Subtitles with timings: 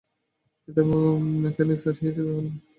[0.67, 0.81] এটা
[1.43, 2.51] মেকানিকস আর হিট এর ব্যাপার না।